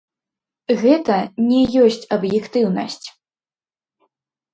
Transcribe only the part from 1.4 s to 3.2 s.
не ёсць аб'ектыўнасць.